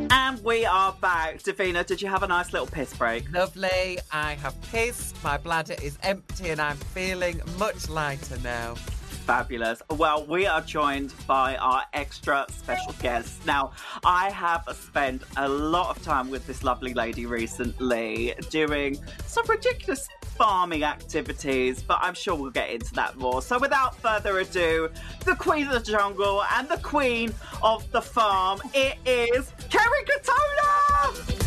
[0.09, 1.39] And we are back.
[1.39, 3.29] Davina, did you have a nice little piss break?
[3.33, 3.99] Lovely.
[4.09, 5.21] I have pissed.
[5.21, 8.75] My bladder is empty, and I'm feeling much lighter now.
[9.15, 9.81] Fabulous.
[9.89, 13.45] Well, we are joined by our extra special guest.
[13.45, 13.71] Now,
[14.05, 20.07] I have spent a lot of time with this lovely lady recently doing some ridiculous
[20.37, 23.41] farming activities, but I'm sure we'll get into that more.
[23.41, 24.89] So, without further ado,
[25.25, 31.45] the queen of the jungle and the queen of the farm, it is Kerry Katona!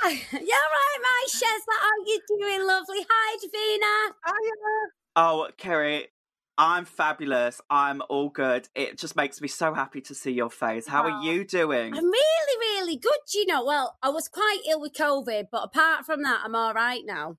[0.32, 1.76] You're right, my Shazza.
[1.78, 3.06] How you doing, lovely?
[3.08, 4.90] Hi, Davina.
[5.16, 6.08] Oh, Kerry,
[6.56, 7.60] I'm fabulous.
[7.68, 8.68] I'm all good.
[8.74, 10.86] It just makes me so happy to see your face.
[10.86, 11.94] How are you doing?
[11.94, 13.18] I'm really, really good.
[13.34, 16.74] You know, well, I was quite ill with COVID, but apart from that, I'm all
[16.74, 17.36] right now.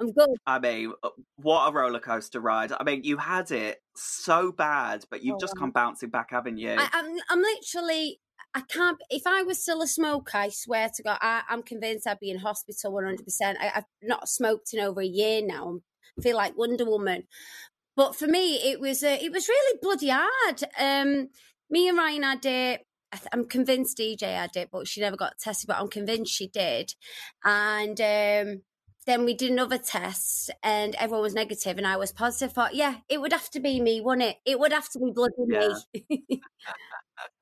[0.00, 0.28] I'm good.
[0.46, 2.72] I mean, uh, what a roller coaster ride.
[2.78, 6.58] I mean, you had it so bad, but you've Oh, just come bouncing back, haven't
[6.58, 6.74] you?
[6.76, 8.20] I, I'm, I'm literally.
[8.54, 8.98] I can't.
[9.10, 12.30] If I was still a smoker, I swear to God, I, I'm convinced I'd be
[12.30, 13.24] in hospital 100.
[13.24, 15.78] percent I've not smoked in over a year now.
[15.78, 17.24] I feel like Wonder Woman.
[17.96, 20.64] But for me, it was uh, it was really bloody hard.
[20.78, 21.28] Um,
[21.70, 22.86] me and Ryan had it.
[23.12, 25.68] I th- I'm convinced DJ had it, but she never got tested.
[25.68, 26.94] But I'm convinced she did.
[27.44, 28.62] And um,
[29.06, 32.52] then we did another test, and everyone was negative, and I was positive.
[32.52, 34.36] Thought, yeah, it would have to be me, wouldn't it?
[34.44, 36.40] It would have to be bloody me.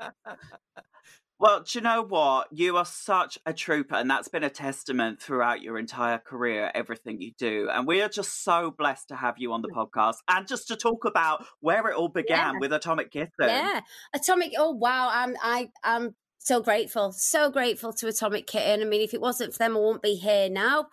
[1.38, 2.48] Well, do you know what?
[2.52, 7.20] You are such a trooper, and that's been a testament throughout your entire career, everything
[7.20, 7.68] you do.
[7.72, 9.74] And we are just so blessed to have you on the mm.
[9.74, 12.60] podcast and just to talk about where it all began Yeah.
[12.60, 13.30] with Atomic Kitten.
[13.40, 13.80] Yeah,
[14.14, 14.52] Atomic.
[14.56, 18.82] Oh wow, I'm I I'm so grateful, so grateful to Atomic Kitten.
[18.82, 20.88] I mean, if it wasn't for them, I wouldn't be here now.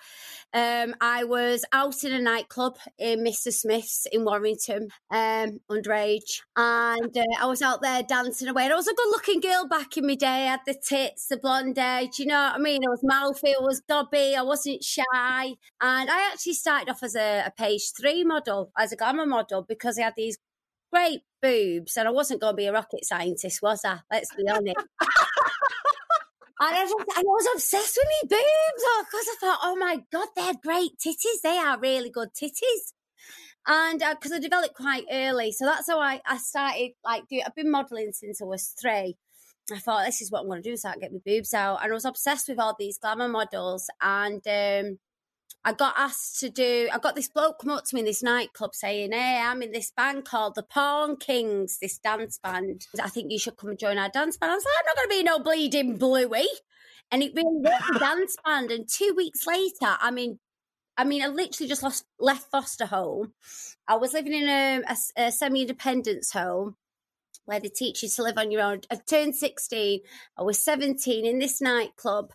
[0.53, 3.51] Um, I was out in a nightclub in Mr.
[3.51, 8.63] Smith's in Warrington, um, underage, and uh, I was out there dancing away.
[8.63, 10.47] And I was a good-looking girl back in my day.
[10.47, 12.03] I had the tits, the blonde hair.
[12.03, 12.81] Do you know what I mean?
[12.85, 15.03] I was mouthy, I was gobby, I wasn't shy,
[15.43, 19.65] and I actually started off as a, a page three model, as a glamour model,
[19.67, 20.37] because I had these
[20.93, 23.99] great boobs, and I wasn't going to be a rocket scientist, was I?
[24.09, 24.77] Let's be honest.
[26.63, 30.27] And I, and I was obsessed with me boobs because I thought, oh my God,
[30.35, 31.41] they're great titties.
[31.43, 32.93] They are really good titties.
[33.67, 35.51] And because I developed quite early.
[35.53, 39.17] So that's how I, I started, like, do, I've been modelling since I was three.
[39.73, 41.79] I thought, this is what I'm going to do, can get my boobs out.
[41.81, 43.89] And I was obsessed with all these glamour models.
[43.99, 44.99] And um,
[45.63, 48.23] I got asked to do, I got this bloke come up to me in this
[48.23, 52.87] nightclub saying, Hey, I'm in this band called the Porn Kings, this dance band.
[53.01, 54.51] I think you should come and join our dance band.
[54.51, 56.47] I was like, I'm not going to be no bleeding bluey.
[57.11, 58.71] And it really was a dance band.
[58.71, 60.39] And two weeks later, I mean,
[60.97, 63.33] I mean, I literally just lost, left foster home.
[63.87, 66.75] I was living in a, a, a semi-independence home
[67.45, 68.81] where they teach you to live on your own.
[68.91, 69.99] I turned 16.
[70.37, 72.33] I was 17 in this nightclub.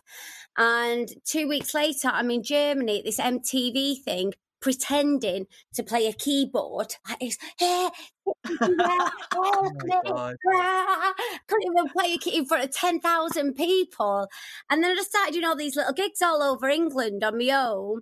[0.57, 6.13] And two weeks later, I'm in Germany at this MTV thing, pretending to play a
[6.13, 6.95] keyboard.
[7.07, 7.89] Like it's, hey,
[8.49, 9.71] yeah, oh
[10.53, 11.13] ah.
[11.47, 14.27] couldn't even play a key in front of 10,000 people.
[14.69, 17.49] And then I just started doing all these little gigs all over England on my
[17.51, 18.01] own.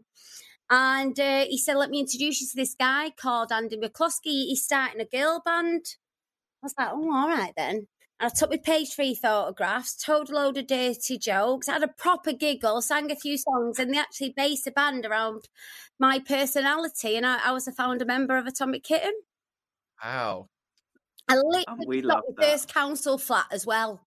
[0.69, 4.47] And uh, he said, Let me introduce you to this guy called Andy McCluskey.
[4.47, 5.85] He's starting a girl band.
[6.65, 7.87] I was like, Oh, all right then.
[8.19, 11.87] And I took my page three photographs, told a load of dirty jokes, had a
[11.87, 15.49] proper giggle, sang a few songs, and they actually based a band around
[15.99, 17.17] my personality.
[17.17, 19.13] And I, I was a founder member of Atomic Kitten.
[20.03, 20.47] Wow.
[21.27, 22.45] I oh, literally Oh, we got that.
[22.45, 24.05] first council flat as well.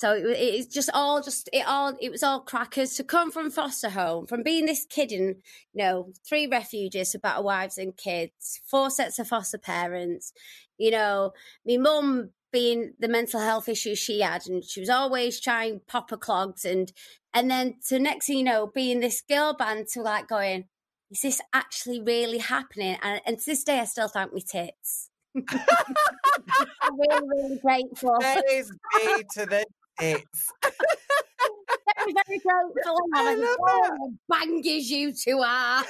[0.00, 3.50] So it, it's just all just it all it was all crackers to come from
[3.50, 5.36] foster home, from being this kid in
[5.74, 10.32] you know three refuges for better wives and kids, four sets of foster parents.
[10.80, 11.32] You know,
[11.66, 16.16] my mum being the mental health issues she had, and she was always trying popper
[16.16, 16.92] clogs, and
[17.34, 20.64] and then to next thing you know, being this girl band to like going,
[21.10, 22.96] is this actually really happening?
[23.02, 25.10] And, and to this day, I still thank my tits.
[25.36, 28.16] I'm really, really grateful.
[28.20, 29.64] There is B to the
[29.98, 30.52] tits.
[31.96, 32.96] very, very grateful.
[33.14, 35.84] I love bangers you two are.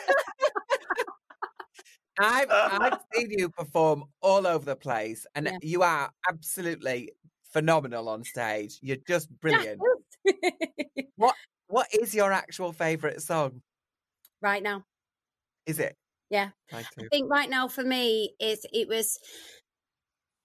[2.21, 5.59] I've I've seen you perform all over the place, and Yeah.
[5.63, 7.13] you are absolutely
[7.53, 8.79] phenomenal on stage.
[8.83, 9.81] You're just brilliant.
[11.17, 11.35] what
[11.69, 13.63] What is your actual favourite song?
[14.43, 14.85] right now.
[15.67, 15.97] Is it?
[16.31, 16.51] Yeah.
[16.73, 19.19] Mine I think right now for me is it was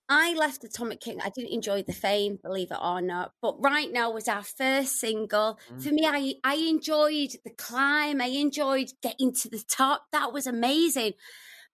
[0.07, 1.19] I left Atomic King.
[1.21, 3.31] I didn't enjoy the fame, believe it or not.
[3.41, 5.59] But right now was our first single.
[5.71, 5.81] Mm.
[5.81, 8.21] For me, I I enjoyed the climb.
[8.21, 10.05] I enjoyed getting to the top.
[10.11, 11.13] That was amazing.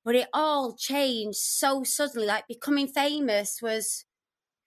[0.04, 2.28] But it all changed so suddenly.
[2.28, 4.06] Like becoming famous was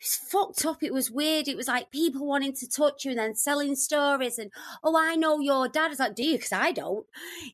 [0.01, 0.83] it's fucked up.
[0.83, 1.49] It was weird.
[1.49, 4.51] It was like people wanting to touch you and then selling stories and
[4.83, 5.93] oh, I know your dad.
[5.93, 6.37] It's like, do you?
[6.37, 7.07] Because I don't.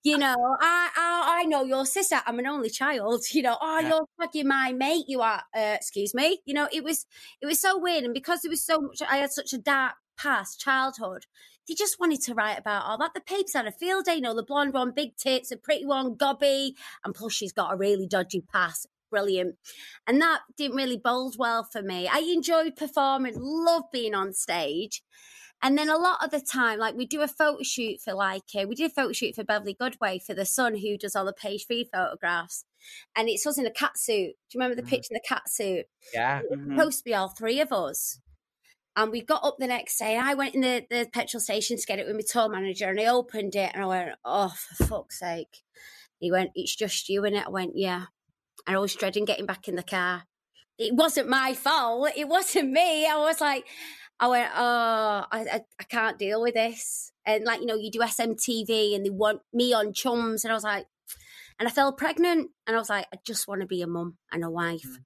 [0.03, 2.21] You know, I, I I know your sister.
[2.27, 3.23] I'm an only child.
[3.33, 3.89] You know, oh, Yeah.
[3.89, 5.05] you're fucking my mate.
[5.09, 5.43] You are.
[5.57, 6.41] Uh, excuse me.
[6.45, 7.07] You know, it was
[7.41, 9.95] it was so weird, and because it was so much, I had such a dark
[10.19, 11.27] past childhood.
[11.69, 13.15] They just wanted to write about all that.
[13.15, 14.17] The papers had a field day.
[14.17, 17.73] You know, the blonde one, big tits, a pretty one, gobby, and plus she's got
[17.73, 18.87] a really dodgy past.
[19.11, 19.57] Brilliant.
[20.07, 22.09] And that didn't really bode well for me.
[22.09, 25.03] I enjoyed performing, loved being on stage.
[25.63, 28.45] And then a lot of the time, like we do a photo shoot for like
[28.57, 31.27] uh, we did a photo shoot for Beverley Goodway for the Sun, who does all
[31.27, 32.65] the page three photographs,
[33.15, 34.37] and it's us in a cat suit.
[34.49, 34.91] Do you remember the Mhm.
[34.91, 35.85] picture in the cat suit?
[36.15, 36.39] Yeah.
[36.41, 36.77] It was Mhm.
[36.77, 38.21] supposed to be all three of us.
[38.97, 40.19] And we got up the next day.
[40.19, 43.01] I went in the, the petrol station to get it with my tour manager, and
[43.01, 45.63] I opened it, and I went, "Oh, for fuck's sake!"
[46.19, 48.07] He went, "It's just you in it." I went, "Yeah,"
[48.67, 50.25] and I was dreading getting back in the car.
[50.79, 52.11] It wasn't my fault.
[52.17, 53.07] It wasn't me.
[53.07, 53.65] I was like,
[54.19, 57.91] I went, "Oh, I, I, I can't deal with this." And like you know, you
[57.91, 60.87] do SMTV, and they want me on chums, and I was like,
[61.61, 64.17] and I fell pregnant, and I was like, I just want to be a mum
[64.33, 64.85] and a wife.
[64.85, 65.05] Mm.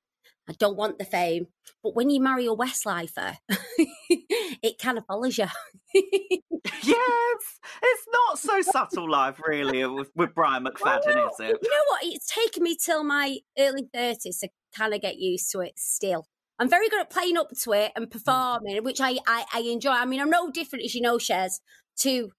[0.49, 1.47] I don't want the fame.
[1.83, 3.37] But when you marry a Westlifer,
[4.09, 5.47] it kind of follows you.
[5.95, 11.59] yes, it's not so subtle life, really, uh, with, with Brian McFadden, Well, is it?
[11.63, 12.01] You know what?
[12.03, 16.27] It's taken me till my early 30s to kind of get used to it still.
[16.59, 18.11] I'm very good at playing up to it and mm.
[18.11, 19.91] performing, which I, I, I enjoy.
[19.91, 21.61] I mean, I'm no different, as you know, Shez,
[22.01, 22.31] to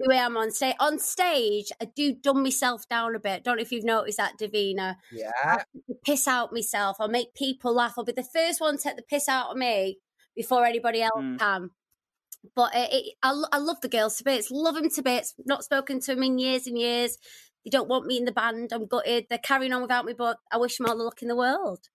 [0.00, 0.74] the way I'm on stage.
[0.80, 3.44] On stage, I do dumb myself down a bit.
[3.44, 4.96] Don't know if you've noticed that, Davina.
[5.12, 5.62] Yeah.
[6.04, 6.96] piss out myself.
[7.00, 7.94] I'll make people laugh.
[7.96, 9.98] I'll be the first one to take the piss out of me
[10.34, 11.38] before anybody else Mm.
[11.38, 11.70] can.
[12.56, 14.50] But it, it, I, I love the girls to bits.
[14.50, 15.34] Love them to bits.
[15.44, 17.18] Not spoken to them in years and years.
[17.64, 18.72] They don't want me in the band.
[18.72, 19.26] I'm gutted.
[19.28, 21.88] They're carrying on without me, but I wish them all the luck in the world.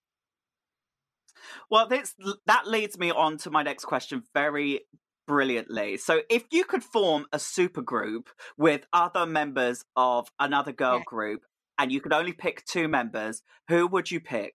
[1.70, 2.14] Well, this
[2.46, 4.82] that leads me on to my next question very
[5.28, 5.98] brilliantly.
[5.98, 11.04] So, if you could form a supergroup with other members of another girl Yeah.
[11.06, 11.42] group,
[11.78, 14.54] and you could only pick two members, who would you pick?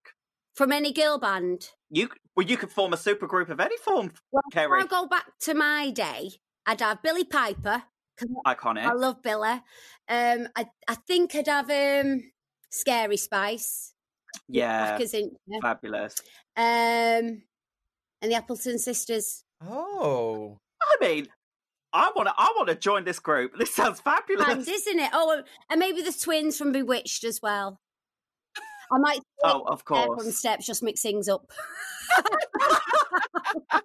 [0.54, 1.70] From any girl band.
[1.90, 4.12] You well, you could form a supergroup of any form.
[4.32, 6.30] Well, Kerry, I'll go back to my day.
[6.66, 7.82] I'd have Billie Piper.
[8.46, 8.84] iconic.
[8.84, 9.60] I love Billie.
[10.08, 12.22] Um, I, I think I'd have um,
[12.70, 13.94] Scary Spice.
[14.48, 14.98] yeah,
[15.62, 16.16] fabulous.
[16.56, 17.42] um,
[18.22, 19.44] and the Appleton sisters.
[19.66, 20.58] Oh.
[20.82, 21.26] I mean,
[21.92, 22.34] I want to.
[22.36, 23.56] I want to join this group.
[23.58, 24.48] This sounds fabulous.
[24.48, 25.10] And isn't it?
[25.12, 27.78] Oh, um, and maybe the twins from Bewitched as well.
[28.92, 30.36] I might Oh, of step on course.
[30.36, 31.46] steps, just mix things up.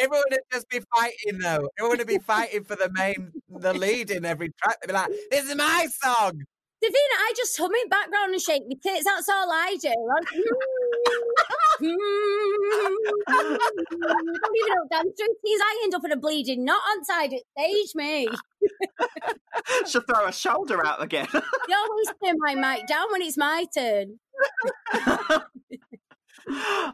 [0.00, 1.68] Everyone would just be fighting though.
[1.78, 4.76] Everyone would be fighting for the main, the lead in every track.
[4.82, 6.42] They'd be like, "This is my song."
[6.84, 9.04] Davina, I just hum in background and shake my tits.
[9.04, 9.94] That's all I do.
[13.52, 13.58] I'm-
[13.96, 15.60] don't even know dance routines.
[15.62, 18.28] I end up in a bleeding knot on side at stage, me.
[19.86, 21.26] Should throw a shoulder out again.
[21.32, 24.18] You always turn my mic down when it's my turn.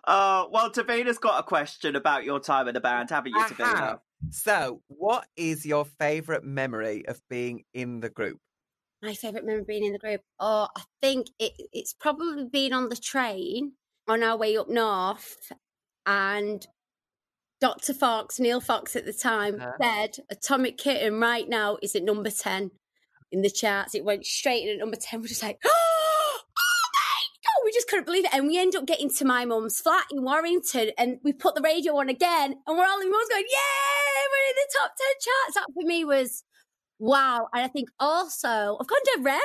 [0.04, 3.48] uh, well, Davina's got a question about your time in the band, haven't you, I
[3.48, 3.78] Davina?
[3.78, 3.98] have.
[4.30, 8.38] So, what is your favourite memory of being in the group?
[9.02, 10.20] My favourite memory being in the group.
[10.38, 13.72] Oh, I think it, it's probably been on the train
[14.08, 15.52] on our way up north,
[16.06, 16.66] and
[17.60, 17.94] Dr.
[17.94, 19.72] Fox, Neil Fox at the time, Uh-huh.
[19.80, 22.70] said Atomic Kitten right now is at number 10
[23.30, 23.94] in the charts.
[23.94, 25.20] It went straight in at number 10.
[25.20, 28.34] We're just like, oh my God, we just couldn't believe it.
[28.34, 31.60] And we end up getting to my mum's flat in Warrington, and we put the
[31.62, 35.06] radio on again, and we're all in mum's going, yay, we're in the top 10
[35.20, 35.54] charts.
[35.54, 36.42] That for me was
[36.98, 37.48] Wow.
[37.52, 38.48] And I think also,
[38.80, 39.40] I've gone to red.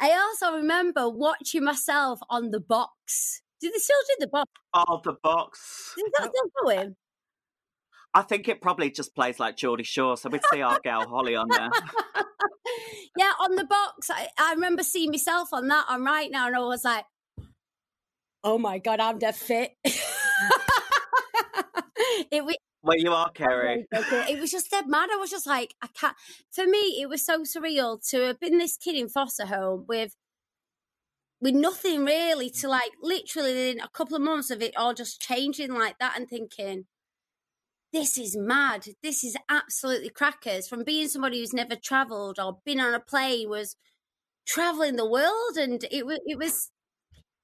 [0.00, 3.40] I also remember watching myself on the box.
[3.62, 4.50] Do they still do the box?
[4.74, 5.94] Oh, the box.
[5.96, 6.96] Is that still going?
[8.12, 11.36] I think it probably just plays like Geordie Shore, so we'd see our gal Holly
[11.36, 11.70] on there.
[13.16, 14.10] yeah, on the box.
[14.10, 17.04] I, I remember seeing myself on that on right now, and I was like,
[18.42, 19.70] oh my God, I'm dead fit.
[19.84, 19.94] it
[22.44, 23.86] was Well, you are, Kerry.
[23.92, 25.10] It was just dead mad.
[25.12, 26.16] I was just like, I can't.
[26.50, 30.16] For me, it was so surreal to have been this kid in foster home with
[31.42, 35.20] with nothing really to like literally in a couple of months of it all just
[35.20, 36.86] changing like that and thinking
[37.92, 42.80] this is mad this is absolutely crackers from being somebody who's never traveled or been
[42.80, 43.76] on a plane was
[44.46, 46.70] traveling the world and it was it was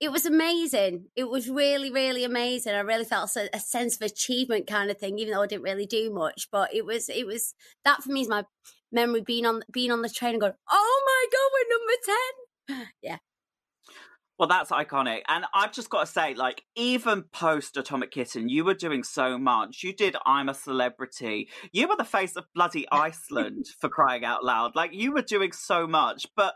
[0.00, 1.06] it was amazing.
[1.16, 2.72] It was really, really amazing.
[2.72, 5.64] I really felt a, a sense of achievement kind of thing, even though I didn't
[5.64, 6.48] really do much.
[6.52, 8.44] But it was, it was that for me is my
[8.92, 12.86] memory being on being on the train and going, "Oh my god, we're number 10.
[13.02, 13.16] Yeah,
[14.38, 15.22] Well, that's iconic.
[15.26, 19.36] And I've just got to say, like, even post Atomic Kitten, you were doing so
[19.36, 19.82] much.
[19.82, 21.48] You did I'm a Celebrity.
[21.72, 24.76] You were the face of bloody Iceland for crying out loud.
[24.76, 26.54] Like, you were doing so much, but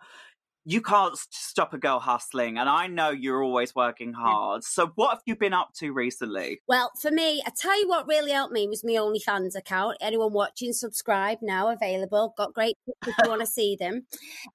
[0.64, 2.58] you can't stop a girl hustling.
[2.58, 4.64] And I know you're always working hard.
[4.64, 6.60] So, what have you been up to recently?
[6.68, 9.98] Well, for me, I tell you what really helped me was my OnlyFans account.
[10.00, 12.34] Anyone watching, subscribe now, available.
[12.36, 14.06] Got great if you want to see them.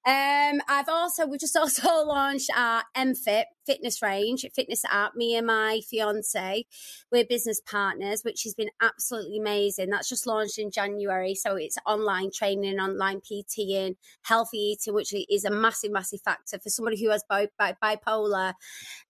[0.06, 5.16] Um, I've also we just also launched our MFit fitness range, fitness app.
[5.16, 6.66] Me and my fiance,
[7.12, 9.90] we're business partners, which has been absolutely amazing.
[9.90, 15.46] That's just launched in January, so it's online training, online PTing, healthy eating, which is
[15.46, 18.54] a massive, massive factor for somebody who has bi- bi- bipolar.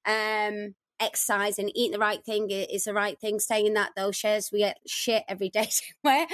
[0.06, 3.40] Um, exercise and eating the right thing is the right thing.
[3.40, 5.70] Saying that though, Shez we get shit every day
[6.04, 6.28] somewhere.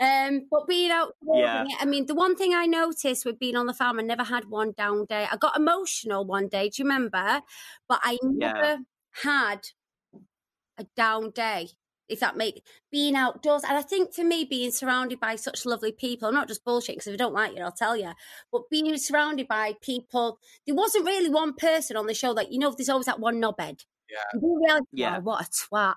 [0.00, 1.64] Um, but being out, yeah.
[1.80, 4.46] I mean, the one thing I noticed with being on the farm, I never had
[4.48, 5.26] one down day.
[5.30, 6.68] I got emotional one day.
[6.68, 7.42] Do you remember?
[7.88, 8.76] But I never yeah.
[9.22, 9.60] had
[10.78, 11.68] a down day.
[12.08, 15.92] If that make being outdoors, and I think for me, being surrounded by such lovely
[15.92, 16.96] people, not just bullshit.
[16.96, 18.12] Because if I don't like you, I'll tell you.
[18.50, 22.58] But being surrounded by people, there wasn't really one person on the show that you
[22.58, 22.74] know.
[22.74, 24.40] There's always that one knobhead yeah.
[24.40, 25.18] Realized, yeah.
[25.18, 25.94] what a twat.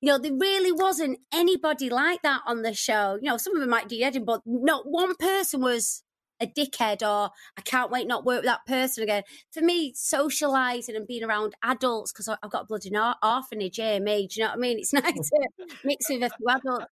[0.00, 3.18] You know, there really wasn't anybody like that on the show.
[3.20, 6.02] You know, some of them might do editing, but not one person was
[6.40, 9.22] a dickhead or I can't wait not work with that person again.
[9.52, 12.90] For me, socializing and being around adults because I've got a bloody
[13.22, 14.26] orphanage here, me.
[14.26, 14.78] Do you know what I mean?
[14.78, 15.48] It's nice to
[15.84, 16.86] mix with a few adults.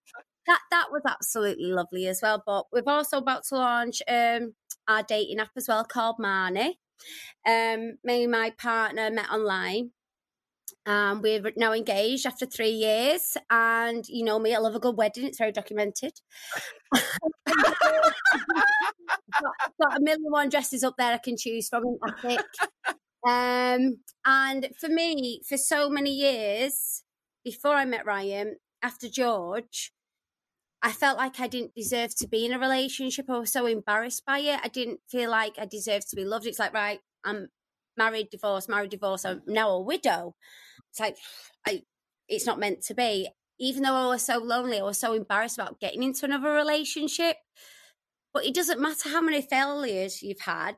[0.48, 2.44] That that was absolutely lovely as well.
[2.46, 4.54] But we're also about to launch um,
[4.88, 6.76] our dating app as well called Marnie.
[7.48, 9.92] Um, me and my partner met online
[10.86, 14.98] um, we're now engaged after three years, and you know me, I love a good
[14.98, 15.26] wedding.
[15.26, 16.14] It's very documented.
[16.94, 17.04] got,
[19.82, 22.46] got, a million one dresses up there I can choose from in Attic.
[23.28, 27.04] Um, and for me, for so many years
[27.44, 29.92] before I met Ryan, after George,
[30.82, 33.30] I felt like I didn't deserve to be in a relationship.
[33.30, 34.62] I was so embarrassed by it.
[34.64, 36.46] I didn't feel like I deserved to be loved.
[36.46, 37.50] It's like, right, I'm
[37.98, 39.26] married, divorced, married, divorced.
[39.26, 40.36] I'm now a widow.
[41.00, 41.18] It's
[41.66, 41.84] like, I,
[42.28, 43.30] it's not meant to be.
[43.60, 47.38] Even though I was so lonely, I was so embarrassed about getting into another relationship.
[48.34, 50.76] But it doesn't matter how many failures you've had.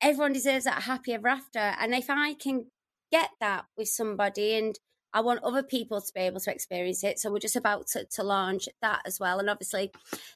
[0.00, 1.58] Everyone deserves that happy ever after.
[1.58, 2.66] And if I can
[3.10, 4.78] get that with somebody and
[5.14, 7.20] I want other people to be able to experience it.
[7.20, 9.38] So we're just about to, to launch that as well.
[9.38, 9.92] And obviously,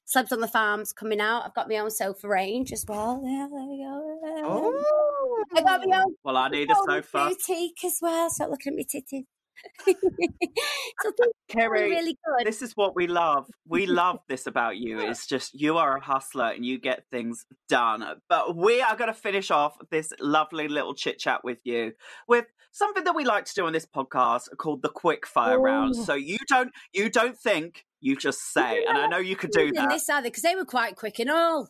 [0.07, 1.45] Celebs on the Farm's coming out.
[1.45, 3.21] I've got my own sofa range as well.
[3.25, 4.21] Yeah, there we go.
[4.45, 5.45] Oh.
[5.57, 6.15] I got my own.
[6.23, 7.29] Well, I need a sofa.
[7.29, 8.31] Boutique as well.
[8.31, 9.25] Start looking at me titties.
[9.87, 11.11] so
[11.49, 12.47] Kerry, really good.
[12.47, 13.47] this is what we love.
[13.67, 15.01] We love this about you.
[15.09, 18.05] It's just you are a hustler and you get things done.
[18.29, 21.93] But we are going to finish off this lovely little chit chat with you
[22.27, 25.63] with something that we like to do on this podcast called the quick fire oh.
[25.63, 25.97] round.
[25.97, 28.85] So you don't you don't think, you just say.
[28.87, 29.91] And I know you could do that.
[29.91, 31.69] This either because they were quite quick and all.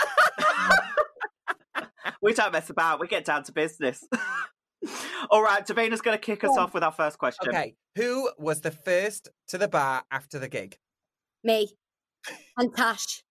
[2.22, 3.00] we don't mess about.
[3.00, 4.04] We get down to business.
[5.30, 7.48] All right, Davina's going to kick us off with our first question.
[7.48, 10.78] Okay, who was the first to the bar after the gig?
[11.44, 11.68] Me
[12.56, 13.22] and Tash.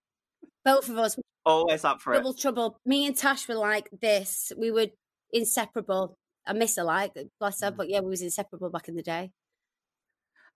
[0.64, 1.18] Both of us.
[1.46, 2.40] Always up for Double it.
[2.40, 2.78] trouble.
[2.86, 4.52] Me and Tash were like this.
[4.58, 4.88] We were
[5.34, 6.18] inseparable.
[6.46, 7.78] I miss her, like, bless her, mm.
[7.78, 9.32] but yeah, we was inseparable back in the day.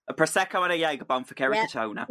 [0.08, 1.70] A prosecco and a Jaeger bomb for Kerry yep.
[1.70, 2.06] Katona.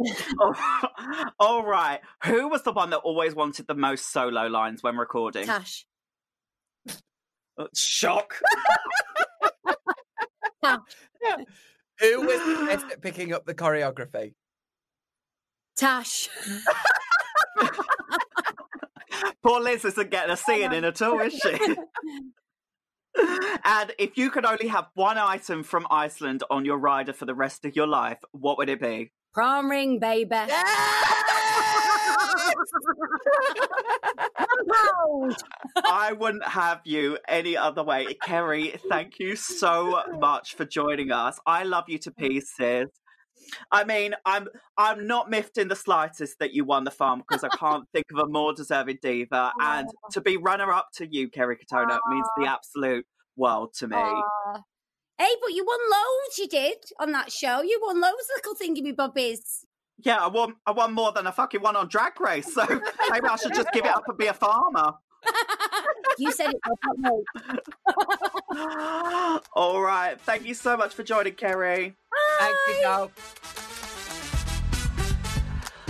[1.39, 2.01] all right.
[2.25, 5.45] Who was the one that always wanted the most solo lines when recording?
[5.45, 5.85] Tash.
[7.57, 8.35] Uh, shock.
[10.63, 10.77] yeah.
[11.99, 14.33] Who was the best at picking up the choreography?
[15.77, 16.29] Tash.
[19.45, 21.55] Poor Liz isn't getting a scene in at all, is she?
[23.63, 27.35] and if you could only have one item from Iceland on your rider for the
[27.35, 29.11] rest of your life, what would it be?
[29.33, 30.35] Prawn ring, baby.
[35.85, 38.15] I wouldn't have you any other way.
[38.23, 41.39] Kerry, thank you so much for joining us.
[41.45, 42.89] I love you to pieces.
[43.71, 44.47] I mean, I'm
[44.77, 48.05] I'm not miffed in the slightest that you won the farm because I can't think
[48.13, 49.51] of a more deserving diva.
[49.59, 53.05] And to be runner up to you, Kerry Katona, means the absolute
[53.35, 53.97] world to me.
[55.17, 57.61] Hey, but you won loads, you did on that show.
[57.61, 59.65] You won loads of little thingy bobbies.
[60.03, 60.55] Yeah, I won.
[60.65, 62.51] I won more than a fucking one on Drag Race.
[62.53, 62.65] So
[63.09, 64.93] maybe I should just give it up and be a farmer.
[66.17, 66.59] you said it,
[66.97, 67.13] not
[69.53, 70.19] All right.
[70.21, 71.89] Thank you so much for joining, Kerry.
[71.89, 71.95] Bye.
[72.39, 73.11] Thank you, girl.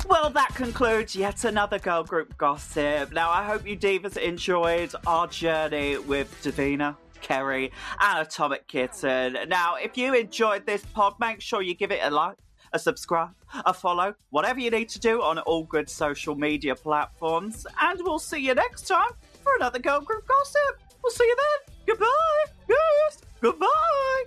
[0.08, 3.12] Well, that concludes yet another girl group gossip.
[3.12, 6.95] Now, I hope you divas enjoyed our journey with Davina.
[7.22, 9.36] Kerry and Atomic Kitten.
[9.47, 12.36] Now, if you enjoyed this pod, make sure you give it a like,
[12.76, 13.34] a subscribe,
[13.65, 17.65] a follow, whatever you need to do on all good social media platforms.
[17.82, 19.11] And we'll see you next time
[19.41, 20.82] for another Girl Group Gossip.
[21.01, 21.76] We'll see you then.
[21.88, 22.45] Goodbye.
[22.69, 23.21] Yes.
[23.41, 24.26] Goodbye.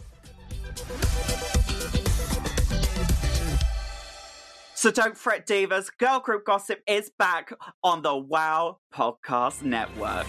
[4.75, 5.91] So don't fret, divas.
[5.99, 7.53] Girl Group Gossip is back
[7.85, 10.27] on the Wow Podcast Network.